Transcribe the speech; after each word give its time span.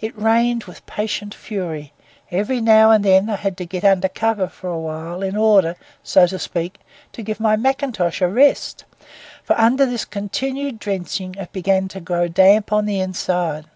It 0.00 0.18
rained 0.18 0.64
with 0.64 0.84
patient 0.86 1.32
fury; 1.32 1.92
every 2.32 2.60
now 2.60 2.90
and 2.90 3.04
then 3.04 3.30
I 3.30 3.36
had 3.36 3.56
to 3.58 3.64
get 3.64 3.84
under 3.84 4.08
cover 4.08 4.48
for 4.48 4.66
a 4.68 4.76
while 4.76 5.22
in 5.22 5.36
order, 5.36 5.76
so 6.02 6.26
to 6.26 6.40
speak, 6.40 6.78
to 7.12 7.22
give 7.22 7.38
my 7.38 7.54
mackintosh 7.54 8.20
a 8.20 8.26
rest; 8.26 8.84
for 9.44 9.56
under 9.56 9.86
this 9.86 10.04
continued 10.04 10.80
drenching 10.80 11.36
it 11.36 11.52
began 11.52 11.86
to 11.86 12.00
grow 12.00 12.26
damp 12.26 12.72
on 12.72 12.84
the 12.84 12.98
inside. 12.98 13.66